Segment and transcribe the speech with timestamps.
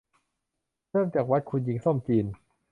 [0.89, 2.25] เริ่มจากวัดคุณหญิงส้มจีน